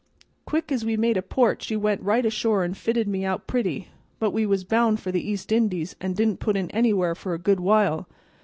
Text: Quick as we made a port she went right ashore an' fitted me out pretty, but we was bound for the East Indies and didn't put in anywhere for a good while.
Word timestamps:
Quick 0.47 0.71
as 0.71 0.83
we 0.83 0.97
made 0.97 1.15
a 1.15 1.21
port 1.21 1.61
she 1.61 1.75
went 1.77 2.01
right 2.01 2.25
ashore 2.25 2.63
an' 2.63 2.73
fitted 2.73 3.07
me 3.07 3.23
out 3.23 3.45
pretty, 3.45 3.89
but 4.17 4.31
we 4.31 4.47
was 4.47 4.63
bound 4.63 4.99
for 4.99 5.11
the 5.11 5.21
East 5.21 5.51
Indies 5.51 5.95
and 6.01 6.15
didn't 6.15 6.39
put 6.39 6.57
in 6.57 6.71
anywhere 6.71 7.13
for 7.13 7.35
a 7.35 7.37
good 7.37 7.59
while. 7.59 8.07